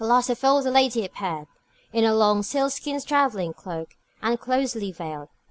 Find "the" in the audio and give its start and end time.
0.63-0.71